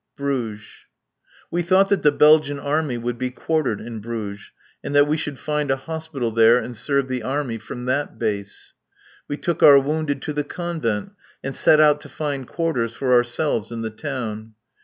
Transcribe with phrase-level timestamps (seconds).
[0.17, 0.87] [Bruges.]
[1.51, 4.49] We thought that the Belgian Army would be quartered in Bruges,
[4.83, 8.73] and that we should find a hospital there and serve the Army from that base.
[9.27, 11.11] We took our wounded to the Convent,
[11.43, 14.55] and set out to find quarters for ourselves in the town.